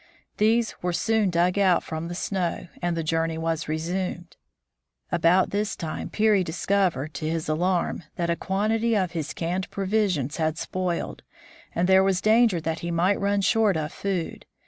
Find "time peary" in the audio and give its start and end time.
5.75-6.43